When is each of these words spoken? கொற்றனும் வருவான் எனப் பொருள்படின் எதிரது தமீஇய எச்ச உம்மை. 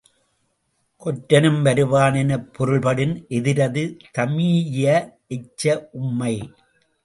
கொற்றனும் 1.05 1.61
வருவான் 1.61 2.13
எனப் 2.13 2.49
பொருள்படின் 2.57 3.15
எதிரது 3.29 3.83
தமீஇய 4.17 4.87
எச்ச 5.27 5.89
உம்மை. 5.91 6.35